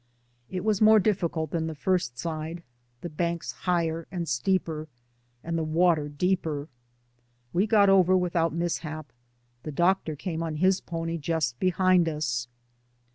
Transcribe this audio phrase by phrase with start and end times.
[0.49, 2.63] It was more difficult than the first side,
[3.01, 4.87] the banks higher and steeper,
[5.43, 6.69] and the water deeper.
[7.53, 9.11] We got over without mis hap;
[9.61, 12.47] the doctor came on his pony just be hind us.